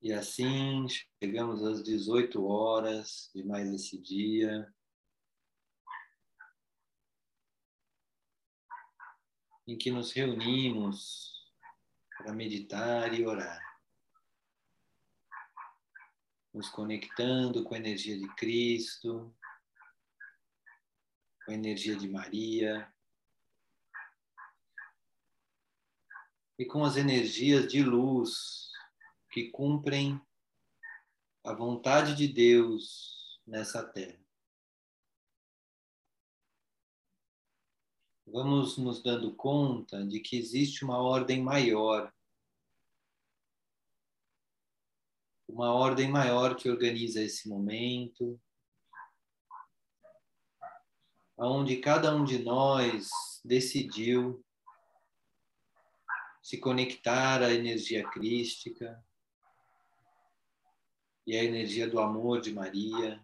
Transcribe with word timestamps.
E 0.00 0.12
assim 0.12 0.86
chegamos 1.20 1.64
às 1.64 1.82
18 1.82 2.44
horas 2.46 3.30
de 3.34 3.42
mais 3.42 3.68
esse 3.72 4.00
dia. 4.00 4.72
Em 9.66 9.76
que 9.76 9.90
nos 9.90 10.12
reunimos 10.12 11.52
para 12.16 12.32
meditar 12.32 13.12
e 13.12 13.26
orar. 13.26 13.60
Nos 16.54 16.68
conectando 16.68 17.64
com 17.64 17.74
a 17.74 17.78
energia 17.78 18.16
de 18.16 18.26
Cristo, 18.36 19.36
com 21.44 21.50
a 21.50 21.54
energia 21.54 21.96
de 21.96 22.08
Maria 22.08 22.92
e 26.56 26.64
com 26.64 26.84
as 26.84 26.96
energias 26.96 27.70
de 27.70 27.82
luz 27.82 28.67
que 29.38 29.52
cumprem 29.52 30.20
a 31.44 31.52
vontade 31.52 32.16
de 32.16 32.26
Deus 32.26 33.40
nessa 33.46 33.86
terra. 33.86 34.18
Vamos 38.26 38.76
nos 38.76 39.00
dando 39.00 39.32
conta 39.36 40.04
de 40.04 40.18
que 40.18 40.36
existe 40.36 40.84
uma 40.84 40.98
ordem 40.98 41.40
maior, 41.40 42.12
uma 45.48 45.72
ordem 45.72 46.10
maior 46.10 46.56
que 46.56 46.68
organiza 46.68 47.22
esse 47.22 47.48
momento, 47.48 48.40
onde 51.36 51.76
cada 51.76 52.12
um 52.12 52.24
de 52.24 52.40
nós 52.40 53.08
decidiu 53.44 54.44
se 56.42 56.58
conectar 56.58 57.40
à 57.40 57.52
energia 57.52 58.02
crística, 58.10 59.00
e 61.28 61.36
a 61.36 61.44
energia 61.44 61.86
do 61.86 62.00
amor 62.00 62.40
de 62.40 62.50
Maria. 62.50 63.22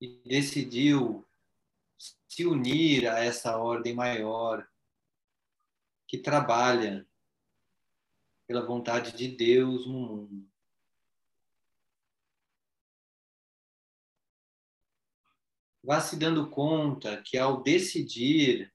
E 0.00 0.08
decidiu 0.24 1.28
se 2.26 2.46
unir 2.46 3.06
a 3.06 3.18
essa 3.18 3.58
ordem 3.58 3.92
maior 3.92 4.66
que 6.08 6.16
trabalha 6.16 7.06
pela 8.46 8.64
vontade 8.64 9.12
de 9.14 9.28
Deus 9.28 9.86
no 9.86 9.92
mundo. 9.92 10.50
Vá 15.84 16.00
se 16.00 16.18
dando 16.18 16.48
conta 16.48 17.20
que 17.20 17.36
ao 17.36 17.62
decidir 17.62 18.71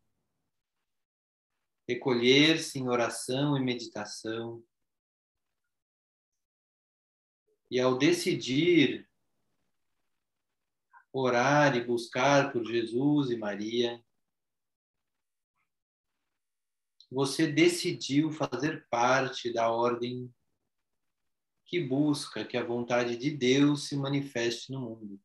recolher-se 1.88 2.80
em 2.80 2.90
oração 2.90 3.56
e 3.56 3.64
meditação. 3.64 4.64
E 7.72 7.80
ao 7.80 7.98
decidir 7.98 9.10
orar 11.12 11.76
e 11.76 11.84
buscar 11.84 12.52
por 12.52 12.66
Jesus 12.66 13.32
e 13.32 13.38
Maria, 13.38 14.04
você 17.10 17.48
decidiu 17.50 18.32
fazer 18.32 18.86
parte 18.90 19.52
da 19.52 19.72
ordem 19.72 20.34
que 21.66 21.82
busca 21.82 22.46
que 22.46 22.58
a 22.58 22.64
vontade 22.64 23.18
de 23.18 23.32
Deus 23.32 23.88
se 23.88 23.96
manifeste 23.96 24.72
no 24.72 24.82
mundo. 24.82 25.22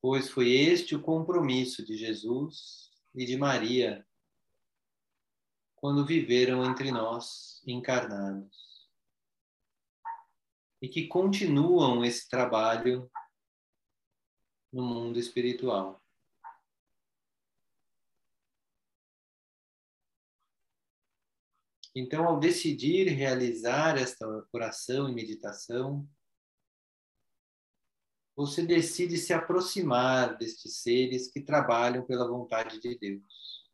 Pois 0.00 0.28
foi 0.28 0.50
este 0.50 0.94
o 0.94 1.02
compromisso 1.02 1.84
de 1.84 1.96
Jesus 1.96 2.85
e 3.16 3.24
de 3.24 3.36
Maria 3.36 4.06
quando 5.74 6.06
viveram 6.06 6.64
entre 6.64 6.90
nós 6.92 7.62
encarnados 7.66 8.88
e 10.80 10.88
que 10.88 11.06
continuam 11.08 12.04
esse 12.04 12.28
trabalho 12.28 13.10
no 14.72 14.84
mundo 14.84 15.18
espiritual. 15.18 16.02
Então, 21.94 22.26
ao 22.26 22.38
decidir 22.38 23.08
realizar 23.08 23.96
esta 23.96 24.26
oração 24.52 25.08
e 25.08 25.14
meditação, 25.14 26.06
você 28.36 28.64
decide 28.64 29.16
se 29.16 29.32
aproximar 29.32 30.36
destes 30.36 30.82
seres 30.82 31.26
que 31.26 31.40
trabalham 31.40 32.04
pela 32.04 32.28
vontade 32.28 32.78
de 32.78 32.94
Deus. 32.98 33.66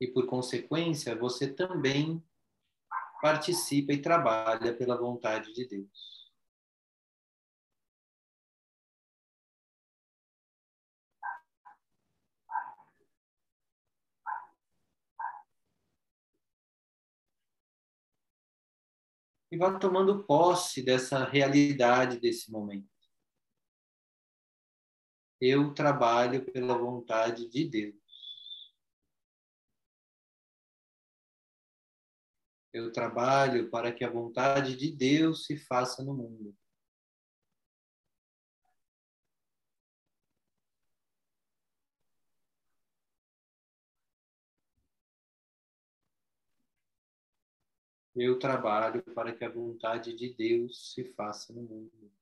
E 0.00 0.06
por 0.06 0.26
consequência, 0.26 1.16
você 1.16 1.52
também 1.52 2.24
participa 3.20 3.92
e 3.92 4.00
trabalha 4.00 4.76
pela 4.76 4.96
vontade 4.96 5.52
de 5.52 5.66
Deus. 5.66 6.13
E 19.54 19.56
vá 19.56 19.78
tomando 19.78 20.24
posse 20.24 20.82
dessa 20.82 21.24
realidade 21.24 22.18
desse 22.18 22.50
momento. 22.50 22.90
Eu 25.40 25.72
trabalho 25.72 26.44
pela 26.44 26.76
vontade 26.76 27.48
de 27.48 27.68
Deus. 27.68 27.94
Eu 32.72 32.90
trabalho 32.90 33.70
para 33.70 33.92
que 33.92 34.02
a 34.02 34.10
vontade 34.10 34.76
de 34.76 34.90
Deus 34.90 35.46
se 35.46 35.56
faça 35.56 36.02
no 36.02 36.12
mundo. 36.12 36.56
Eu 48.14 48.38
trabalho 48.38 49.02
para 49.14 49.34
que 49.34 49.44
a 49.44 49.48
vontade 49.48 50.14
de 50.14 50.32
Deus 50.32 50.92
se 50.92 51.04
faça 51.14 51.52
no 51.52 51.62
mundo. 51.62 52.12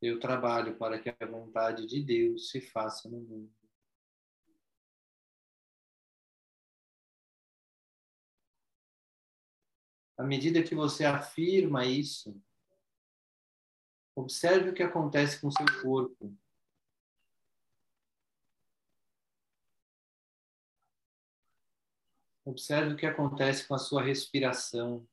Eu 0.00 0.18
trabalho 0.18 0.76
para 0.76 0.98
que 0.98 1.08
a 1.10 1.26
vontade 1.26 1.86
de 1.86 2.02
Deus 2.02 2.50
se 2.50 2.60
faça 2.60 3.08
no 3.08 3.20
mundo. 3.20 3.52
À 10.16 10.24
medida 10.24 10.62
que 10.62 10.74
você 10.74 11.04
afirma 11.04 11.84
isso, 11.84 12.40
observe 14.14 14.70
o 14.70 14.74
que 14.74 14.82
acontece 14.82 15.40
com 15.40 15.50
seu 15.50 15.66
corpo. 15.82 16.36
Observe 22.44 22.94
o 22.94 22.96
que 22.96 23.06
acontece 23.06 23.66
com 23.68 23.74
a 23.74 23.78
sua 23.78 24.02
respiração. 24.02 25.06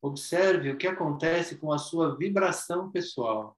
Observe 0.00 0.70
o 0.70 0.76
que 0.76 0.88
acontece 0.88 1.56
com 1.58 1.72
a 1.72 1.78
sua 1.78 2.16
vibração 2.16 2.90
pessoal. 2.90 3.56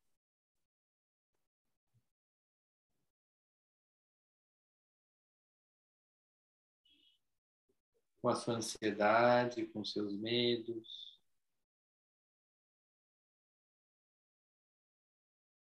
Com 8.20 8.29
a 8.29 8.35
sua 8.35 8.56
ansiedade, 8.56 9.67
com 9.67 9.82
seus 9.82 10.12
medos. 10.14 11.13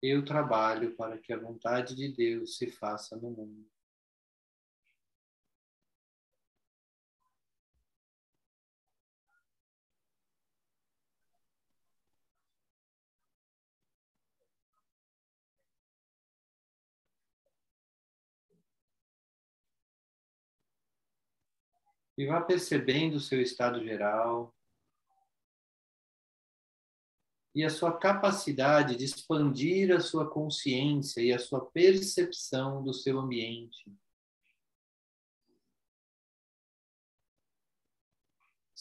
Eu 0.02 0.24
trabalho 0.24 0.96
para 0.96 1.18
que 1.18 1.34
a 1.34 1.38
vontade 1.40 1.96
de 1.96 2.12
Deus 2.12 2.58
se 2.58 2.68
faça 2.72 3.16
no 3.16 3.32
mundo. 3.32 3.68
E 22.18 22.26
vá 22.26 22.42
percebendo 22.42 23.18
o 23.18 23.20
seu 23.20 23.40
estado 23.40 23.84
geral, 23.84 24.57
e 27.58 27.64
a 27.64 27.70
sua 27.70 27.98
capacidade 27.98 28.96
de 28.96 29.04
expandir 29.04 29.92
a 29.92 30.00
sua 30.00 30.30
consciência 30.30 31.22
e 31.22 31.34
a 31.34 31.40
sua 31.40 31.66
percepção 31.66 32.84
do 32.84 32.94
seu 32.94 33.20
ambiente. 33.20 33.92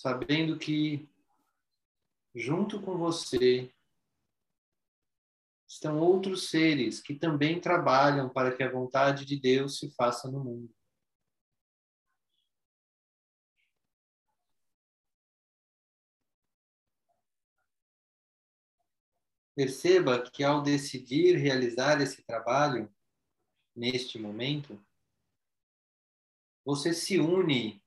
sabendo 0.07 0.59
que 0.59 1.09
junto 2.35 2.81
com 2.83 2.99
você 2.99 3.75
estão 5.67 5.99
outros 5.99 6.51
seres 6.51 7.01
que 7.01 7.15
também 7.15 7.59
trabalham 7.59 8.29
para 8.29 8.55
que 8.55 8.63
a 8.63 8.71
vontade 8.71 9.25
de 9.25 9.41
Deus 9.41 9.79
se 9.79 9.91
faça 9.97 10.31
no 10.31 10.45
mundo. 10.45 10.76
Perceba 19.57 20.23
que 20.23 20.45
ao 20.45 20.63
decidir 20.63 21.39
realizar 21.39 21.99
esse 22.03 22.23
trabalho, 22.23 22.95
neste 23.75 24.19
momento, 24.19 24.79
você 26.63 26.93
se 26.93 27.19
une 27.19 27.83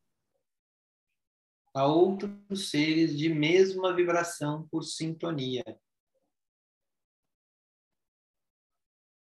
a 1.72 1.86
outros 1.86 2.72
seres 2.72 3.16
de 3.16 3.30
mesma 3.30 3.96
vibração 3.96 4.68
por 4.70 4.82
sintonia. 4.82 5.64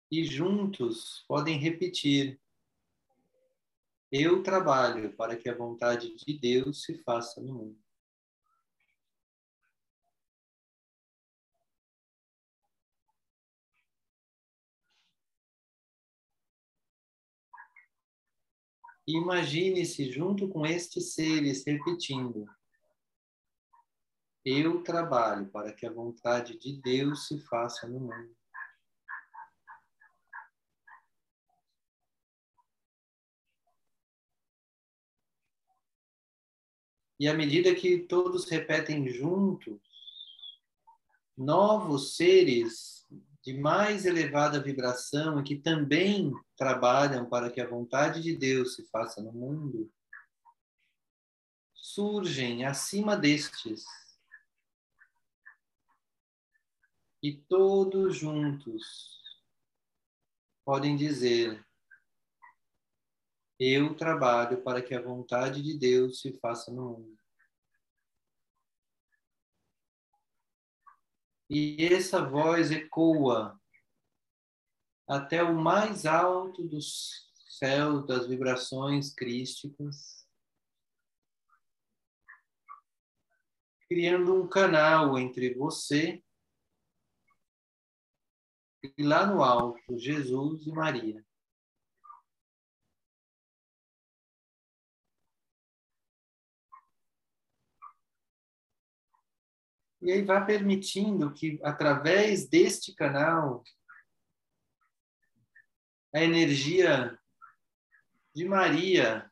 E 0.10 0.24
juntos 0.24 1.26
podem 1.28 1.60
repetir: 1.60 2.40
Eu 4.10 4.42
trabalho 4.42 5.14
para 5.18 5.36
que 5.36 5.50
a 5.50 5.58
vontade 5.58 6.16
de 6.16 6.40
Deus 6.40 6.84
se 6.84 6.98
faça 7.04 7.42
no 7.42 7.54
mundo. 7.54 7.91
Imagine-se 19.08 20.12
junto 20.12 20.48
com 20.48 20.66
estes 20.66 21.14
seres 21.14 21.66
repetindo: 21.66 22.46
Eu 24.46 24.84
trabalho 24.84 25.50
para 25.50 25.74
que 25.74 25.86
a 25.86 25.92
vontade 25.92 26.58
de 26.58 26.80
Deus 26.80 27.28
se 27.28 27.40
faça 27.40 27.88
no 27.88 28.00
mundo. 28.00 28.36
E 37.20 37.28
à 37.28 37.36
medida 37.36 37.76
que 37.76 38.00
todos 38.00 38.50
repetem 38.50 39.08
juntos, 39.08 39.80
novos 41.38 42.16
seres 42.16 43.08
de 43.44 43.54
mais 43.54 44.06
elevada 44.06 44.62
vibração 44.62 45.40
e 45.40 45.44
que 45.44 45.56
também 45.56 46.32
trabalham 46.56 47.28
para 47.28 47.50
que 47.50 47.60
a 47.60 47.68
vontade 47.68 48.22
de 48.22 48.36
Deus 48.36 48.76
se 48.76 48.88
faça 48.90 49.22
no 49.22 49.32
mundo, 49.34 49.92
surgem 51.74 52.66
acima 52.66 53.18
destes. 53.18 53.84
E 57.24 57.34
todos 57.34 58.16
juntos 58.16 59.22
podem 60.64 60.96
dizer: 60.96 61.66
Eu 63.60 63.96
trabalho 63.96 64.62
para 64.62 64.82
que 64.82 64.94
a 64.94 65.02
vontade 65.02 65.62
de 65.62 65.78
Deus 65.78 66.22
se 66.22 66.34
faça 66.40 66.72
no 66.72 66.84
mundo. 66.84 67.21
E 71.54 71.86
essa 71.94 72.24
voz 72.24 72.72
ecoa 72.72 73.60
até 75.06 75.44
o 75.44 75.54
mais 75.54 76.06
alto 76.06 76.66
dos 76.66 77.30
céus 77.50 78.08
das 78.08 78.26
vibrações 78.26 79.14
crísticas, 79.14 80.26
criando 83.90 84.34
um 84.34 84.48
canal 84.48 85.20
entre 85.20 85.54
você 85.54 86.24
e 88.82 89.04
lá 89.04 89.26
no 89.26 89.44
alto 89.44 90.00
Jesus 90.00 90.66
e 90.66 90.72
Maria. 90.72 91.22
E 100.02 100.12
aí 100.12 100.24
vai 100.24 100.44
permitindo 100.44 101.32
que, 101.32 101.60
através 101.64 102.50
deste 102.50 102.96
canal, 102.96 103.64
a 106.14 106.24
energia 106.24 107.20
de 108.34 108.46
Maria 108.46 109.32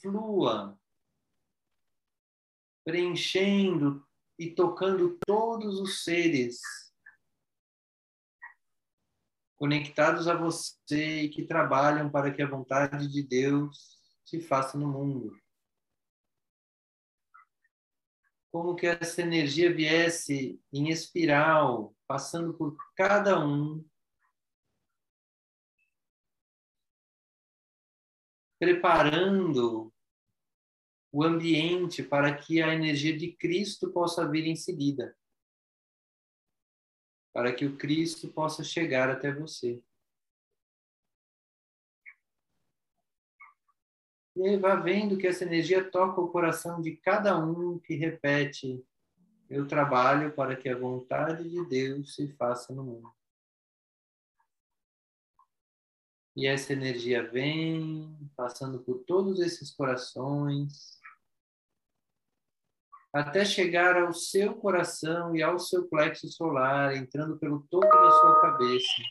flua, 0.00 0.78
preenchendo 2.84 4.06
e 4.38 4.50
tocando 4.54 5.18
todos 5.26 5.80
os 5.80 6.04
seres 6.04 6.60
conectados 9.56 10.28
a 10.28 10.36
você 10.36 11.22
e 11.22 11.28
que 11.30 11.46
trabalham 11.46 12.10
para 12.10 12.32
que 12.32 12.42
a 12.42 12.48
vontade 12.48 13.08
de 13.08 13.22
Deus 13.22 13.98
se 14.24 14.40
faça 14.40 14.78
no 14.78 14.86
mundo 14.86 15.36
como 18.50 18.74
que 18.74 18.86
essa 18.86 19.22
energia 19.22 19.72
viesse 19.72 20.60
em 20.72 20.88
espiral, 20.88 21.94
passando 22.06 22.54
por 22.54 22.76
cada 22.94 23.44
um, 23.44 23.84
preparando 28.58 29.92
o 31.12 31.22
ambiente 31.22 32.02
para 32.02 32.36
que 32.36 32.62
a 32.62 32.74
energia 32.74 33.16
de 33.16 33.32
Cristo 33.32 33.90
possa 33.90 34.28
vir 34.28 34.46
em 34.46 34.56
seguida, 34.56 35.16
para 37.32 37.54
que 37.54 37.66
o 37.66 37.76
Cristo 37.76 38.28
possa 38.28 38.64
chegar 38.64 39.10
até 39.10 39.32
você. 39.32 39.82
E 44.36 44.46
aí 44.46 44.58
vai 44.58 44.78
vendo 44.82 45.16
que 45.16 45.26
essa 45.26 45.44
energia 45.44 45.82
toca 45.90 46.20
o 46.20 46.28
coração 46.28 46.78
de 46.82 46.94
cada 46.94 47.38
um 47.38 47.78
que 47.78 47.94
repete: 47.94 48.84
Eu 49.48 49.66
trabalho 49.66 50.30
para 50.34 50.54
que 50.54 50.68
a 50.68 50.78
vontade 50.78 51.48
de 51.48 51.64
Deus 51.66 52.14
se 52.14 52.28
faça 52.34 52.74
no 52.74 52.84
mundo. 52.84 53.10
E 56.36 56.46
essa 56.46 56.74
energia 56.74 57.26
vem 57.30 58.14
passando 58.36 58.78
por 58.80 58.98
todos 59.04 59.40
esses 59.40 59.70
corações, 59.70 61.00
até 63.10 63.42
chegar 63.42 63.96
ao 63.96 64.12
seu 64.12 64.54
coração 64.54 65.34
e 65.34 65.42
ao 65.42 65.58
seu 65.58 65.88
plexo 65.88 66.28
solar, 66.28 66.94
entrando 66.94 67.38
pelo 67.38 67.66
topo 67.70 67.86
da 67.86 68.10
sua 68.10 68.42
cabeça. 68.42 69.02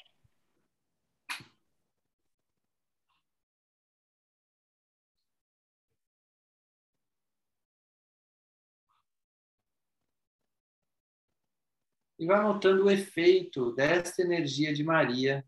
E 12.18 12.26
vai 12.26 12.42
notando 12.42 12.86
o 12.86 12.90
efeito 12.90 13.74
desta 13.74 14.22
energia 14.22 14.74
de 14.74 14.84
Maria 14.84 15.46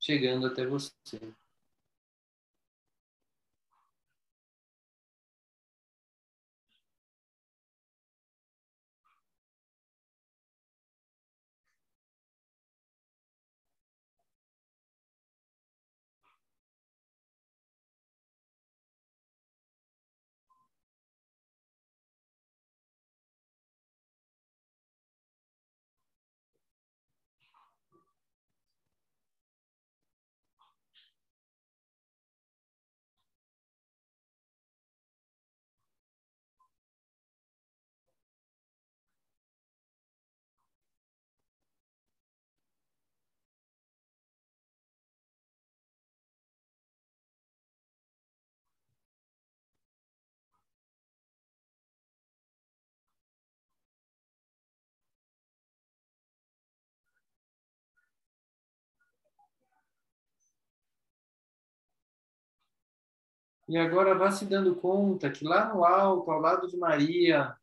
chegando 0.00 0.46
até 0.46 0.66
você. 0.66 0.92
E 63.68 63.78
agora 63.78 64.14
vá 64.14 64.30
se 64.30 64.44
dando 64.44 64.74
conta 64.74 65.30
que 65.30 65.44
lá 65.44 65.72
no 65.72 65.84
alto, 65.84 66.30
ao 66.30 66.40
lado 66.40 66.66
de 66.66 66.76
Maria, 66.76 67.56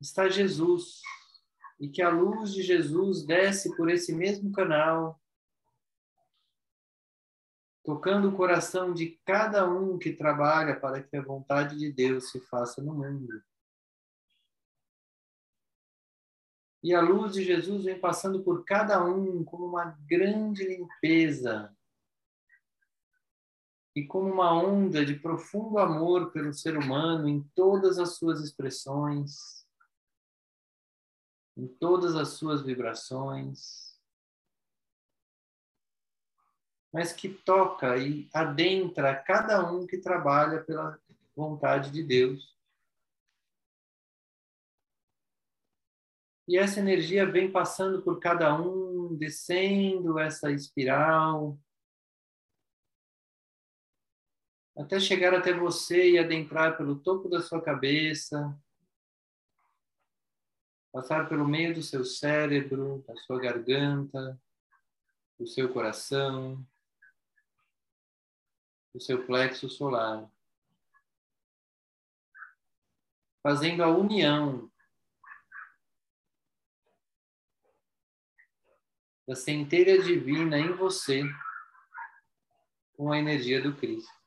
está 0.00 0.28
Jesus. 0.28 1.02
E 1.78 1.88
que 1.88 2.02
a 2.02 2.08
luz 2.08 2.52
de 2.52 2.62
Jesus 2.62 3.24
desce 3.24 3.76
por 3.76 3.88
esse 3.90 4.12
mesmo 4.12 4.50
canal, 4.50 5.20
tocando 7.84 8.28
o 8.28 8.36
coração 8.36 8.92
de 8.92 9.20
cada 9.24 9.68
um 9.68 9.98
que 9.98 10.12
trabalha 10.12 10.78
para 10.78 11.02
que 11.02 11.16
a 11.16 11.22
vontade 11.22 11.78
de 11.78 11.92
Deus 11.92 12.30
se 12.30 12.40
faça 12.40 12.82
no 12.82 12.94
mundo. 12.94 13.42
E 16.82 16.94
a 16.94 17.00
luz 17.00 17.34
de 17.34 17.44
Jesus 17.44 17.84
vem 17.84 18.00
passando 18.00 18.42
por 18.42 18.64
cada 18.64 19.04
um 19.04 19.44
como 19.44 19.66
uma 19.66 19.96
grande 20.08 20.64
limpeza 20.64 21.76
e 23.98 24.06
como 24.06 24.32
uma 24.32 24.52
onda 24.52 25.04
de 25.04 25.14
profundo 25.14 25.76
amor 25.76 26.30
pelo 26.30 26.54
ser 26.54 26.78
humano 26.78 27.28
em 27.28 27.42
todas 27.52 27.98
as 27.98 28.16
suas 28.16 28.40
expressões, 28.40 29.66
em 31.56 31.66
todas 31.66 32.14
as 32.14 32.28
suas 32.28 32.62
vibrações, 32.62 33.98
mas 36.92 37.12
que 37.12 37.28
toca 37.28 37.96
e 37.98 38.28
adentra 38.32 39.16
cada 39.16 39.68
um 39.68 39.84
que 39.84 39.98
trabalha 39.98 40.62
pela 40.62 40.96
vontade 41.34 41.90
de 41.90 42.04
Deus. 42.04 42.56
E 46.46 46.56
essa 46.56 46.78
energia 46.78 47.30
vem 47.30 47.50
passando 47.50 48.00
por 48.00 48.20
cada 48.20 48.56
um, 48.58 49.16
descendo 49.16 50.20
essa 50.20 50.52
espiral, 50.52 51.58
até 54.78 55.00
chegar 55.00 55.34
até 55.34 55.52
você 55.52 56.12
e 56.12 56.18
adentrar 56.18 56.76
pelo 56.76 57.00
topo 57.00 57.28
da 57.28 57.42
sua 57.42 57.60
cabeça, 57.60 58.56
passar 60.92 61.28
pelo 61.28 61.46
meio 61.46 61.74
do 61.74 61.82
seu 61.82 62.04
cérebro, 62.04 63.04
da 63.06 63.16
sua 63.16 63.40
garganta, 63.40 64.40
do 65.36 65.48
seu 65.48 65.72
coração, 65.72 66.64
do 68.94 69.00
seu 69.00 69.26
plexo 69.26 69.68
solar, 69.68 70.30
fazendo 73.42 73.82
a 73.82 73.88
união 73.88 74.70
da 79.26 79.34
centelha 79.34 80.00
divina 80.02 80.58
em 80.58 80.72
você 80.72 81.22
com 82.96 83.12
a 83.12 83.18
energia 83.18 83.60
do 83.60 83.76
Cristo. 83.76 84.17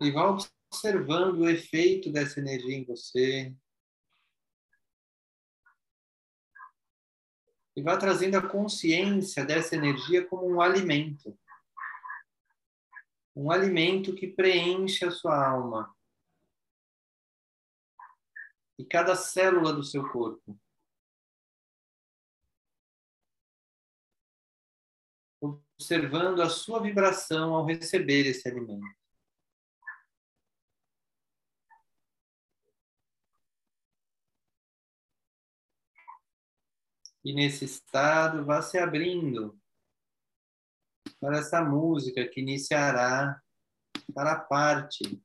E 0.00 0.10
vá 0.12 0.30
observando 0.30 1.40
o 1.40 1.48
efeito 1.48 2.12
dessa 2.12 2.38
energia 2.38 2.76
em 2.76 2.84
você. 2.84 3.54
E 7.76 7.82
vá 7.82 7.96
trazendo 7.96 8.36
a 8.36 8.48
consciência 8.48 9.44
dessa 9.44 9.74
energia 9.74 10.26
como 10.26 10.46
um 10.46 10.60
alimento. 10.60 11.38
Um 13.34 13.50
alimento 13.50 14.14
que 14.14 14.26
preenche 14.26 15.04
a 15.04 15.10
sua 15.10 15.48
alma. 15.48 15.94
E 18.78 18.84
cada 18.84 19.16
célula 19.16 19.72
do 19.72 19.82
seu 19.82 20.08
corpo. 20.10 20.58
Observando 25.40 26.42
a 26.42 26.50
sua 26.50 26.80
vibração 26.80 27.54
ao 27.54 27.64
receber 27.64 28.26
esse 28.26 28.48
alimento. 28.48 28.97
E 37.24 37.32
nesse 37.32 37.64
estado, 37.64 38.44
vá 38.44 38.62
se 38.62 38.78
abrindo 38.78 39.58
para 41.20 41.38
essa 41.38 41.62
música 41.62 42.26
que 42.26 42.40
iniciará 42.40 43.40
para 44.14 44.38
parte 44.38 45.20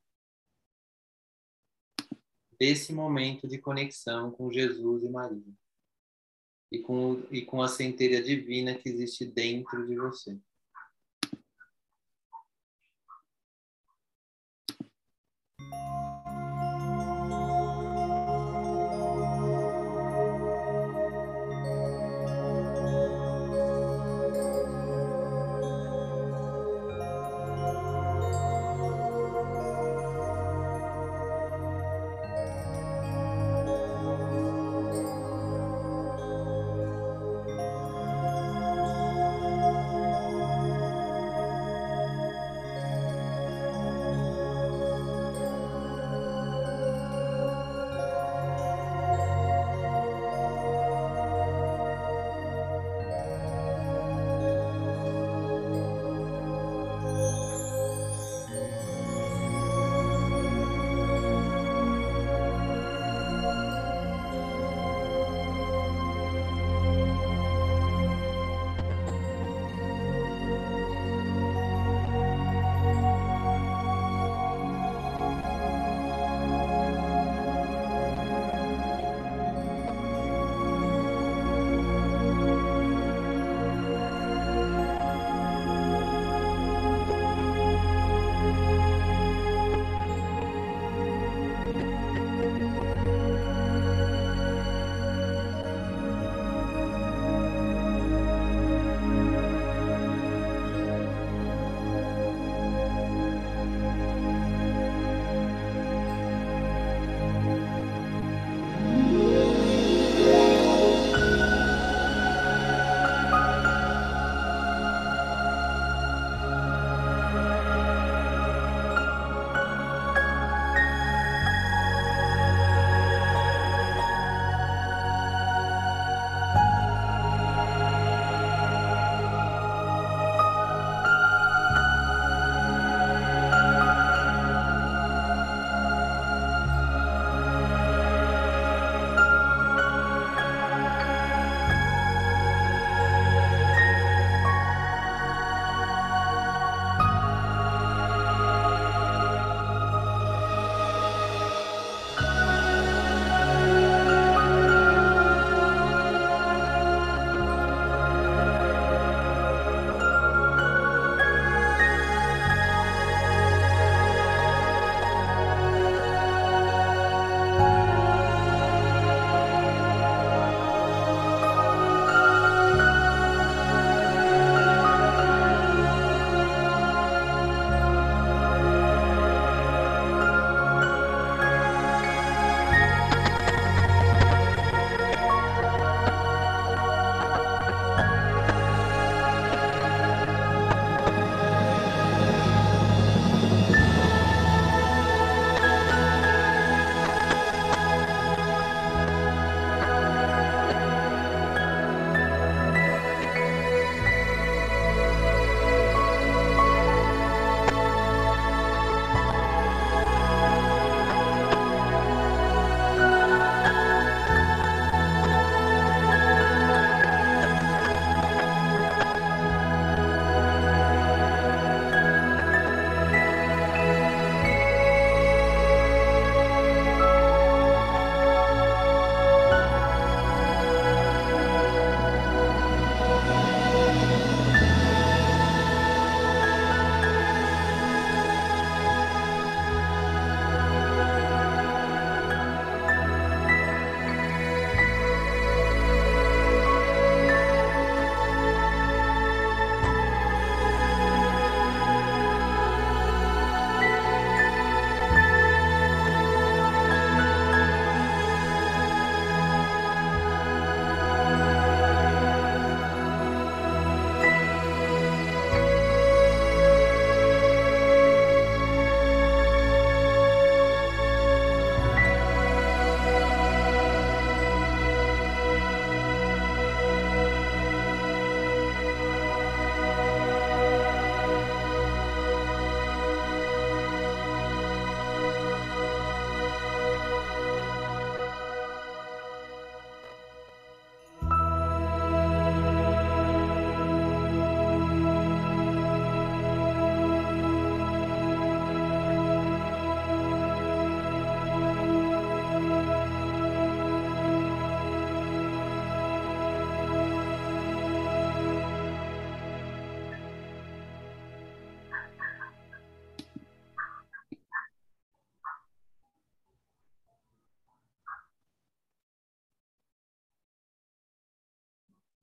desse 2.58 2.92
momento 2.92 3.46
de 3.46 3.58
conexão 3.58 4.30
com 4.30 4.50
Jesus 4.50 5.04
e 5.04 5.08
Maria. 5.08 5.52
E 6.72 6.80
com, 6.80 7.22
e 7.30 7.44
com 7.44 7.62
a 7.62 7.68
centelha 7.68 8.22
divina 8.22 8.74
que 8.74 8.88
existe 8.88 9.24
dentro 9.24 9.86
de 9.86 9.96
você. 9.96 10.40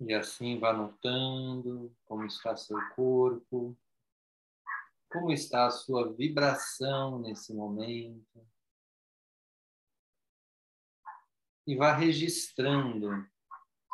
E 0.04 0.14
assim 0.16 0.60
vá 0.60 0.74
notando 0.74 1.96
como 2.06 2.26
está 2.26 2.58
seu 2.58 2.78
corpo, 2.96 3.78
como 5.08 5.32
está 5.32 5.68
a 5.68 5.72
sua 5.72 6.12
vibração 6.12 7.20
nesse 7.20 7.54
momento. 7.54 8.44
E 11.68 11.76
vá 11.76 11.94
registrando 11.94 13.12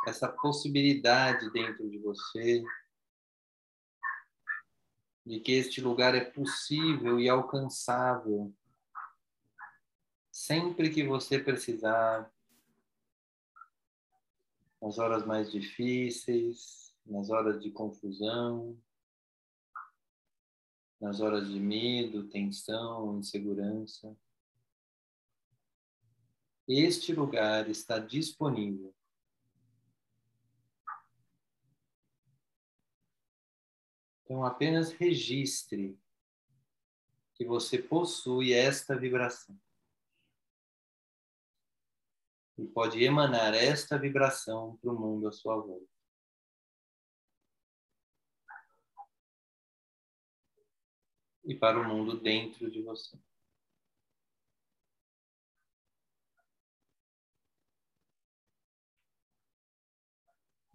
essa 0.07 0.29
possibilidade 0.29 1.51
dentro 1.51 1.89
de 1.89 1.97
você 1.99 2.63
de 5.25 5.41
que 5.41 5.51
este 5.51 5.81
lugar 5.81 6.15
é 6.15 6.23
possível 6.23 7.19
e 7.19 7.27
alcançável 7.27 8.55
sempre 10.31 10.89
que 10.89 11.03
você 11.03 11.37
precisar, 11.37 12.31
nas 14.81 14.97
horas 14.97 15.25
mais 15.25 15.51
difíceis, 15.51 16.95
nas 17.05 17.29
horas 17.29 17.61
de 17.61 17.71
confusão, 17.71 18.77
nas 20.99 21.19
horas 21.19 21.47
de 21.47 21.59
medo, 21.59 22.27
tensão, 22.29 23.19
insegurança. 23.19 24.15
Este 26.67 27.13
lugar 27.13 27.69
está 27.69 27.97
disponível 27.97 28.93
Então, 34.27 34.43
apenas 34.43 34.91
registre 34.91 35.97
que 37.33 37.45
você 37.45 37.77
possui 37.77 38.51
esta 38.51 38.93
vibração. 38.93 39.57
E 42.57 42.65
pode 42.65 43.03
emanar 43.03 43.53
esta 43.53 43.97
vibração 43.99 44.77
para 44.77 44.91
o 44.91 44.99
mundo 44.99 45.27
à 45.27 45.31
sua 45.31 45.55
volta. 45.57 45.85
E 51.45 51.55
para 51.55 51.79
o 51.79 51.83
mundo 51.83 52.19
dentro 52.19 52.69
de 52.69 52.81
você. 52.81 53.17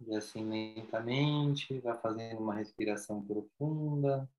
E 0.05 0.15
assim 0.15 0.49
lentamente, 0.49 1.79
vá 1.79 1.95
fazendo 1.95 2.41
uma 2.41 2.55
respiração 2.55 3.25
profunda, 3.25 4.29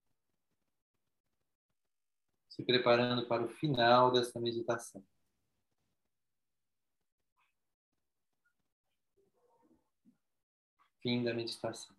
se 2.48 2.62
preparando 2.62 3.26
para 3.26 3.44
o 3.44 3.48
final 3.48 4.12
dessa 4.12 4.38
meditação. 4.38 5.02
Fim 11.04 11.22
da 11.22 11.34
meditação. 11.34 11.94